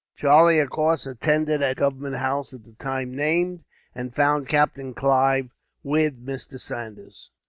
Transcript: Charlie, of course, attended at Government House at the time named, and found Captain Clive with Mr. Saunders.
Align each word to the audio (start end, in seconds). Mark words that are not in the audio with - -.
Charlie, 0.15 0.57
of 0.57 0.71
course, 0.71 1.05
attended 1.05 1.61
at 1.61 1.77
Government 1.77 2.15
House 2.15 2.53
at 2.55 2.63
the 2.63 2.71
time 2.79 3.13
named, 3.15 3.65
and 3.93 4.15
found 4.15 4.47
Captain 4.49 4.95
Clive 4.95 5.51
with 5.83 6.25
Mr. 6.25 6.59
Saunders. 6.59 7.29